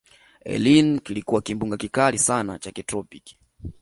[0.45, 3.37] eline kilikuwa kimbunga kikali sana cha kitropiki